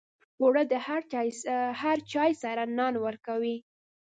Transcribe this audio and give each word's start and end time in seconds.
اوړه 0.41 0.63
د 0.71 0.73
هر 1.81 1.97
چای 2.11 2.31
سره 2.43 2.61
نان 2.77 2.93
ورکوي 3.05 3.57